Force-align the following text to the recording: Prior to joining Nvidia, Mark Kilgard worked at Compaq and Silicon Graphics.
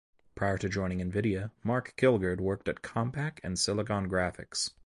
Prior 0.33 0.57
to 0.57 0.67
joining 0.67 0.97
Nvidia, 0.97 1.51
Mark 1.63 1.93
Kilgard 1.95 2.41
worked 2.41 2.67
at 2.67 2.81
Compaq 2.81 3.39
and 3.43 3.59
Silicon 3.59 4.09
Graphics. 4.09 4.71